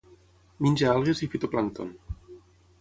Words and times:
Menja 0.67 0.87
algues 0.95 1.23
i 1.27 1.31
fitoplàncton. 1.35 1.95